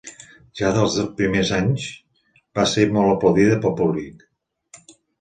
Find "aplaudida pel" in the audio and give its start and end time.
3.15-3.81